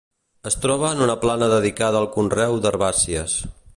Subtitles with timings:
[0.51, 3.37] Es troba en una plana dedicada al conreu d'herbàcies.